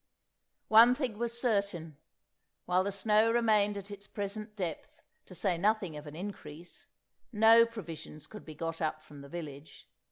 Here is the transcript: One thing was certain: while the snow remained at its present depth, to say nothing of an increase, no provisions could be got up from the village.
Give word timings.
One 0.69 0.95
thing 0.95 1.19
was 1.19 1.39
certain: 1.39 1.97
while 2.65 2.83
the 2.83 2.91
snow 2.91 3.31
remained 3.31 3.77
at 3.77 3.91
its 3.91 4.07
present 4.07 4.55
depth, 4.55 4.99
to 5.27 5.35
say 5.35 5.59
nothing 5.59 5.95
of 5.95 6.07
an 6.07 6.15
increase, 6.15 6.87
no 7.31 7.67
provisions 7.67 8.25
could 8.25 8.43
be 8.43 8.55
got 8.55 8.81
up 8.81 9.03
from 9.03 9.21
the 9.21 9.29
village. 9.29 9.87